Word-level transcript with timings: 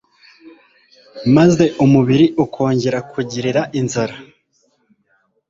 maze 1.35 1.65
umubiri 1.83 2.25
ukongera 2.43 2.99
kugirira 3.11 3.61
inzara 3.79 4.15